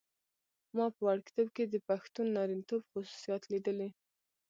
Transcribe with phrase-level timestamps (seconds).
[0.75, 3.89] ما په وړکتوب کې د پښتون نارینتوب خصوصیات لیدلي.